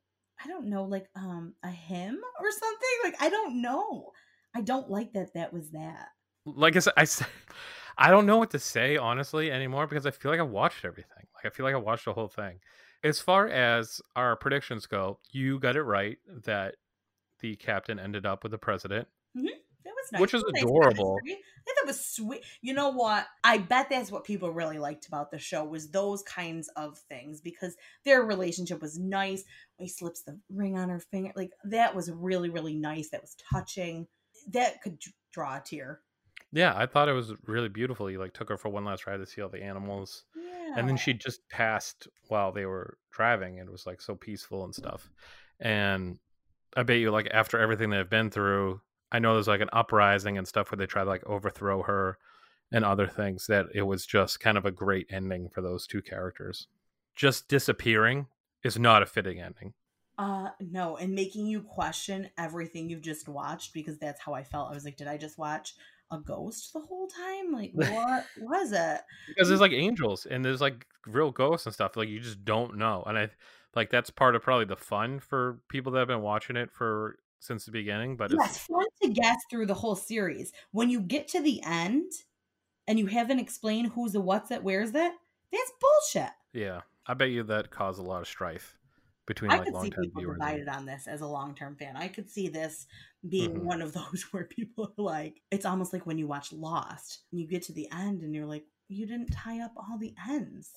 [0.42, 2.98] I don't know, like um a hymn or something.
[3.04, 4.12] Like I don't know.
[4.54, 5.34] I don't like that.
[5.34, 6.08] That was that
[6.44, 7.06] like I said, I,
[7.98, 11.26] I don't know what to say honestly anymore because I feel like I watched everything.
[11.34, 12.60] Like I feel like I watched the whole thing.
[13.04, 16.76] As far as our predictions go, you got it right that
[17.40, 19.08] the captain ended up with the president.
[19.36, 19.46] Mm-hmm.
[19.84, 20.20] That was nice.
[20.20, 21.18] Which is adorable.
[21.26, 22.42] I thought that was sweet.
[22.60, 23.26] You know what?
[23.42, 27.40] I bet that's what people really liked about the show was those kinds of things
[27.40, 29.42] because their relationship was nice.
[29.78, 31.32] He slips the ring on her finger.
[31.34, 33.10] Like that was really, really nice.
[33.10, 34.06] That was touching.
[34.52, 34.98] That could
[35.32, 36.00] draw a tear.
[36.52, 38.06] Yeah, I thought it was really beautiful.
[38.06, 40.24] He like took her for one last ride to see all the animals.
[40.36, 40.74] Yeah.
[40.76, 44.64] And then she just passed while they were driving and it was like so peaceful
[44.64, 45.10] and stuff.
[45.60, 46.18] And
[46.76, 50.36] I bet you like after everything they've been through, I know there's like an uprising
[50.36, 52.18] and stuff where they try to like overthrow her
[52.70, 56.02] and other things that it was just kind of a great ending for those two
[56.02, 56.68] characters.
[57.16, 58.26] Just disappearing
[58.62, 59.72] is not a fitting ending.
[60.18, 64.70] Uh no, and making you question everything you've just watched because that's how I felt.
[64.70, 65.74] I was like, did I just watch
[66.12, 67.52] a ghost the whole time?
[67.52, 69.00] Like what was it?
[69.28, 71.96] Because there's like angels and there's like real ghosts and stuff.
[71.96, 73.02] Like you just don't know.
[73.06, 73.30] And I
[73.74, 77.18] like that's part of probably the fun for people that have been watching it for
[77.40, 78.16] since the beginning.
[78.16, 80.52] But yeah, it's fun to guess through the whole series.
[80.70, 82.12] When you get to the end
[82.86, 85.12] and you haven't explained who's the what's it, where's it,
[85.52, 86.32] that's bullshit.
[86.52, 86.82] Yeah.
[87.06, 88.78] I bet you that caused a lot of strife
[89.26, 91.96] between I like could see people divided on this as a long term fan.
[91.96, 92.86] I could see this
[93.28, 93.66] being mm-hmm.
[93.66, 97.40] one of those where people are like, it's almost like when you watch Lost and
[97.40, 100.70] you get to the end and you're like, you didn't tie up all the ends.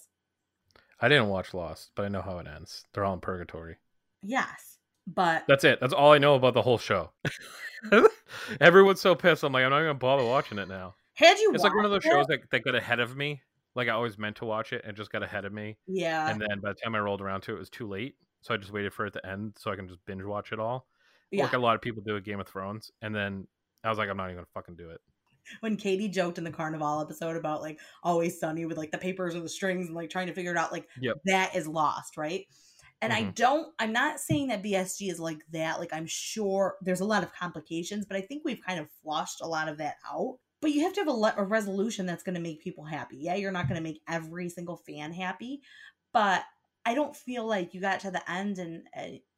[1.02, 2.86] I didn't watch Lost, but I know how it ends.
[2.94, 3.78] They're all in purgatory.
[4.22, 4.78] Yes,
[5.08, 5.80] but that's it.
[5.82, 7.12] That's all I know about the whole show.
[8.62, 9.44] Everyone's so pissed.
[9.44, 10.96] I'm like, I'm not even gonna bother watching it now.
[11.16, 13.42] Had you It's like one of those it- shows that, that got ahead of me.
[13.76, 15.78] Like I always meant to watch it and just got ahead of me.
[15.86, 16.30] Yeah.
[16.30, 18.16] and then by the time I rolled around to it, it was too late.
[18.46, 20.60] So I just waited for it to end so I can just binge watch it
[20.60, 20.86] all.
[21.32, 21.46] yeah.
[21.46, 22.92] Like a lot of people do with Game of Thrones.
[23.02, 23.48] And then
[23.84, 25.02] I was like, I'm not even gonna fucking do it.
[25.62, 29.34] when Katie joked in the carnival episode about like always sunny with like the papers
[29.34, 31.18] or the strings and like trying to figure it out, like Yep.
[31.26, 32.46] that is lost, right?
[33.02, 33.36] And I Mhm.
[33.36, 35.80] don't, I'm not saying that BSG is like that.
[35.80, 39.42] Like, I'm sure there's a lot of complications, but I think we've kind of flushed
[39.42, 40.38] a lot of that out.
[40.62, 43.18] But you have to have a, le- a resolution that's going to make people happy.
[43.18, 45.62] Yeah, you're not going to make every single fan happy,
[46.14, 46.44] but
[46.86, 48.84] I don't feel like you got to the end and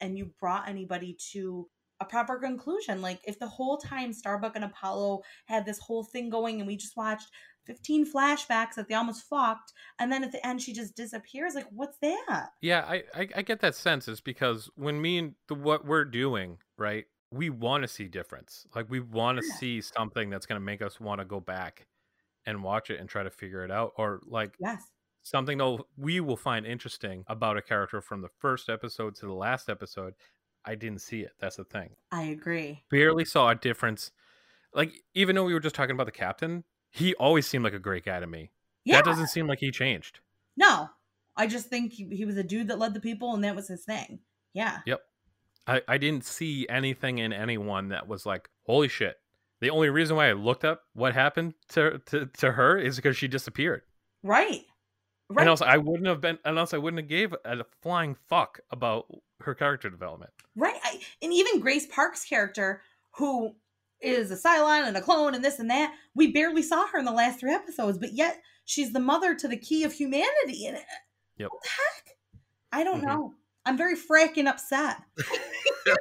[0.02, 1.68] and- you brought anybody to
[2.00, 3.02] a proper conclusion.
[3.02, 6.76] Like if the whole time Starbuck and Apollo had this whole thing going and we
[6.78, 7.30] just watched
[7.66, 11.66] 15 flashbacks that they almost fucked and then at the end she just disappears like
[11.72, 14.08] what's that Yeah, I, I, I get that sense.
[14.08, 17.06] It's because when me and the, what we're doing, right?
[17.32, 18.66] We want to see difference.
[18.76, 19.56] Like we want to Yeah.
[19.56, 21.88] see something that's gonna make us want to go back
[22.46, 24.82] and watch it and try to figure it out, or like yes
[25.28, 29.34] something that we will find interesting about a character from the first episode to the
[29.34, 30.14] last episode.
[30.66, 31.32] I didn't see it.
[31.40, 31.92] That's the thing.
[32.12, 34.12] i agree Barely saw a difference.
[34.74, 37.80] Like even though we were just talking about the captain, he always seemed like a
[37.80, 38.52] great guy to me.
[38.86, 40.20] yeah That doesn't seem like he changed.
[40.56, 40.90] no
[41.36, 43.68] i just think he, he was a dude that led the people and that was
[43.68, 44.20] his thing
[44.54, 45.02] yeah Yep.
[45.68, 49.18] I, I didn't see anything in anyone that was like, holy shit.
[49.60, 53.18] The only reason why I looked up what happened to to, to her is because
[53.18, 53.82] she disappeared.
[54.24, 54.64] right
[55.30, 58.60] right And else I wouldn't have been unless I wouldn't have gave a flying fuck
[58.72, 59.06] about
[59.42, 60.32] her character development.
[60.56, 62.82] right I, and even grace park's character
[63.18, 63.54] who
[64.02, 67.06] is a cylon and a clone and this and that we barely saw her in
[67.06, 70.78] the last three episodes but yet she's the mother to the key of humanity and
[71.38, 71.50] Yep.
[71.52, 72.18] what the heck
[72.72, 73.06] i don't Mhm.
[73.08, 73.34] know
[73.66, 74.98] i'm very fracking upset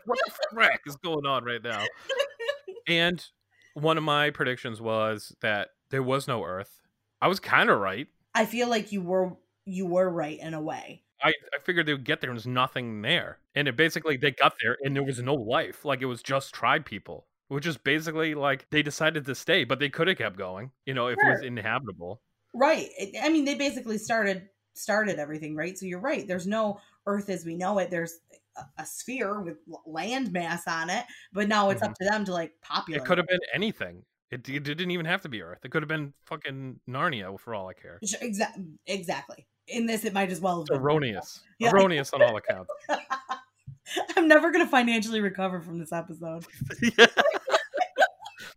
[0.04, 1.84] what the frack is going on right now?
[2.88, 3.24] And
[3.74, 6.80] one of my predictions was that there was no Earth.
[7.20, 8.06] I was kind of right.
[8.36, 9.32] I feel like you were
[9.64, 11.02] you were right in a way.
[11.22, 13.38] I, I figured they would get there and there's nothing there.
[13.54, 15.84] And it basically they got there and there was no life.
[15.84, 17.26] Like it was just tribe people.
[17.48, 20.94] Which is basically like they decided to stay, but they could have kept going, you
[20.94, 22.20] know, if it was inhabitable.
[22.52, 22.88] Right.
[23.22, 25.78] I mean, they basically started started everything, right?
[25.78, 26.26] So you're right.
[26.26, 27.88] There's no Earth as we know it.
[27.88, 28.18] There's
[28.78, 32.52] a, sphere with land mass on it, but now it's up to them to like
[32.62, 33.00] populate.
[33.00, 33.04] Mm-hmm.
[33.04, 34.02] It could have been anything.
[34.30, 35.60] It, it didn't even have to be Earth.
[35.64, 37.98] It could have been fucking Narnia for all I care.
[38.20, 38.64] Exactly.
[38.86, 39.46] Exactly.
[39.68, 40.78] In this, it might as well have been.
[40.78, 41.40] Erroneous.
[41.58, 41.70] Yeah.
[41.70, 42.70] Erroneous on all accounts.
[44.16, 46.44] I'm never gonna financially recover from this episode.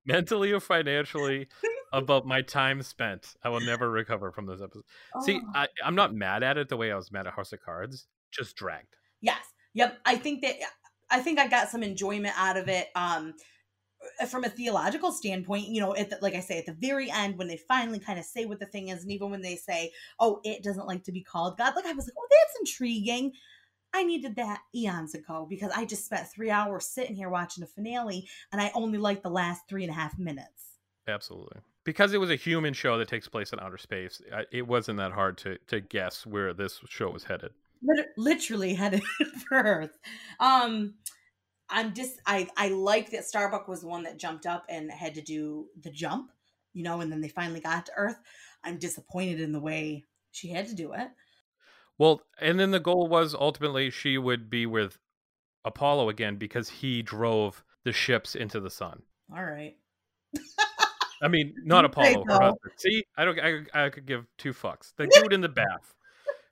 [0.05, 1.47] Mentally or financially,
[1.93, 4.83] about my time spent, I will never recover from this episode.
[5.23, 5.51] See, Oh.
[5.55, 8.07] I, I'm not mad at it the way I was mad at House of Cards.
[8.31, 8.95] Just dragged.
[9.21, 9.37] Yes.
[9.75, 9.99] Yep.
[10.05, 10.55] I think that
[11.11, 12.87] I think I got some enjoyment out of it.
[12.95, 13.33] Um
[14.29, 17.37] from a theological standpoint, you know, at the, like I say, at the very end,
[17.37, 19.91] when they finally kind of say what the thing is, and even when they say,
[20.19, 23.33] "Oh, it doesn't like to be called God," like I was like, "Oh, that's intriguing."
[23.93, 27.67] I needed that eons ago because I just spent three hours sitting here watching a
[27.67, 30.77] finale, and I only liked the last three and a half minutes.
[31.07, 31.61] Absolutely.
[31.83, 35.11] Because it was a human show that takes place in outer space, it wasn't that
[35.11, 37.51] hard to, to guess where this show was headed.
[38.15, 39.01] Literally headed
[39.47, 39.97] for Earth.
[40.39, 40.95] Um,
[41.69, 45.15] I'm just I I like that Starbuck was the one that jumped up and had
[45.15, 46.31] to do the jump,
[46.73, 48.19] you know, and then they finally got to Earth.
[48.63, 51.07] I'm disappointed in the way she had to do it.
[51.97, 54.97] Well, and then the goal was ultimately she would be with
[55.65, 59.03] Apollo again because he drove the ships into the sun.
[59.35, 59.75] All right.
[61.21, 62.55] I mean, not Apollo.
[62.77, 63.39] See, I don't.
[63.39, 64.93] I, I could give two fucks.
[64.97, 65.93] The dude in the bath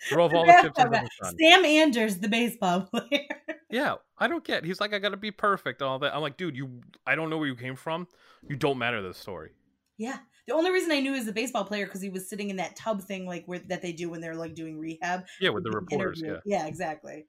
[0.10, 1.36] drove all the ships into the sun.
[1.40, 3.28] Sam Anders, the baseball player.
[3.70, 4.64] Yeah, I don't get.
[4.64, 5.82] He's like, I gotta be perfect.
[5.82, 6.16] and All that.
[6.16, 6.82] I'm like, dude, you.
[7.06, 8.08] I don't know where you came from.
[8.48, 9.52] You don't matter to the story.
[9.98, 10.18] yeah.
[10.48, 12.56] The only reason I knew he was a baseball player because he was sitting in
[12.56, 15.26] that tub thing like where that they do when they're like doing rehab.
[15.42, 16.22] Yeah, with the reporters.
[16.24, 16.40] interview.
[16.46, 16.60] Yeah.
[16.62, 17.26] Yeah, exactly.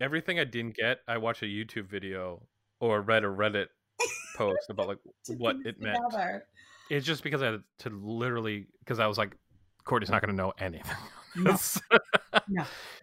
[0.00, 2.46] Everything I didn't get, I watched a YouTube video
[2.78, 3.66] or read a Reddit
[4.36, 4.98] post about like
[5.38, 5.98] what it meant.
[6.08, 6.44] together.
[6.90, 9.36] It's just because I had to literally because I was like,
[9.84, 10.96] Courtney's not gonna know anything.
[11.34, 11.56] No.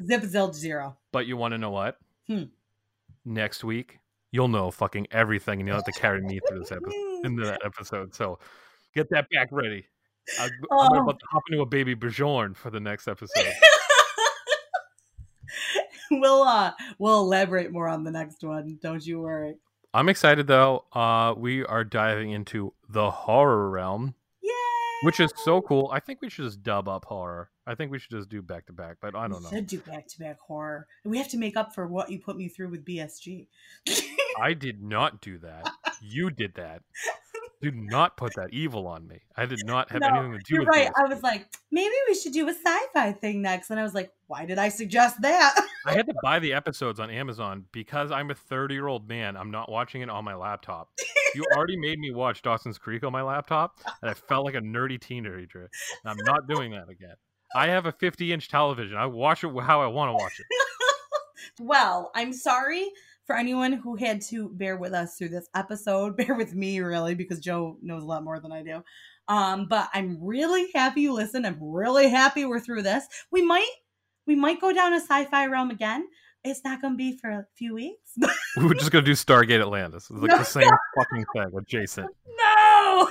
[0.05, 0.95] Zip zilch zero.
[1.11, 1.97] but you want to know what?
[2.27, 2.43] Hmm.
[3.25, 3.99] Next week,
[4.31, 7.61] you'll know fucking everything, and you'll have to carry me through this episode into that
[7.65, 8.15] episode.
[8.15, 8.39] So
[8.95, 9.85] get that back ready.
[10.39, 11.03] I, I'm Oh.
[11.03, 13.47] about to hop into a baby Bjorn for the next episode.
[16.11, 18.77] we'll uh we'll elaborate more on the next one.
[18.81, 19.55] Don't you worry.
[19.93, 20.85] I'm excited though.
[20.93, 24.13] Uh, we are diving into the horror realm!
[25.03, 25.89] Which is so cool.
[25.93, 27.49] I think we should just dub up horror.
[27.67, 29.49] I think we should just do back to back, but I don't We know.
[29.49, 30.87] should do back to back horror.
[31.05, 33.47] We have to make up for what you put me through with BSG.
[34.39, 35.69] I did not do that.
[36.01, 36.81] You did that.
[37.61, 39.19] Do not put that evil on me.
[39.35, 40.87] I did not have No, anything to do You're with right.
[40.87, 40.93] this.
[40.97, 43.69] I was like, maybe we should do a sci-fi thing next.
[43.69, 45.59] And I was like, why did I suggest that?
[45.85, 49.35] I had to buy the episodes on Amazon because I'm a 30 year old man.
[49.35, 50.89] I'm not watching it on my laptop.
[51.35, 54.61] You already made me watch Dawson's Creek on my laptop, and I felt like a
[54.61, 55.69] nerdy teenager.
[56.03, 57.15] And I'm not doing that again.
[57.55, 58.97] I have a 50 inch television.
[58.97, 60.45] I watch it how I want to watch it.
[61.59, 62.87] well, I'm sorry
[63.29, 66.17] for anyone who had to bear with us through this episode.
[66.17, 68.83] Bear with me, really, because Joe knows a lot more than I do.
[69.27, 71.45] Um, but I'm really happy you listened.
[71.45, 73.05] I'm really happy we're through this.
[73.31, 73.69] We might
[74.25, 76.07] we might go down a sci-fi realm again.
[76.43, 78.13] It's not gonna be for a few weeks.
[78.57, 80.09] we're just going to do Stargate Atlantis.
[80.09, 80.67] It's like No, the same
[80.97, 82.07] fucking thing with Jason.
[82.27, 83.09] no.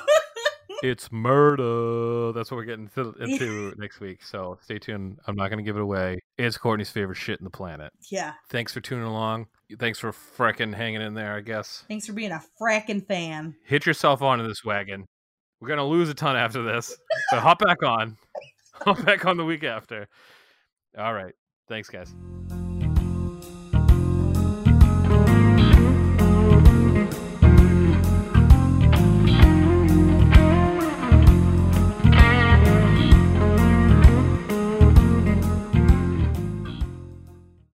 [0.83, 2.33] It's murder.
[2.33, 4.25] That's what we're getting to, into next week.
[4.25, 5.19] So stay tuned.
[5.27, 6.19] I'm not going to give it away.
[6.37, 7.93] It's Courtney's favorite shit in the planet.
[8.11, 8.35] yeah.
[8.49, 9.47] Thanks for tuning along.
[9.77, 11.85] Thanks for frickin' hanging in there, I guess.
[11.89, 13.55] Thanks for being a fracking fan.
[13.65, 15.05] Hit yourself onto this wagon.
[15.61, 16.97] We're going to lose a ton after this,
[17.31, 18.17] but hop back on.
[18.75, 20.09] hop back on the week after.
[20.97, 21.35] All right.
[21.69, 22.15] Thanks, guys.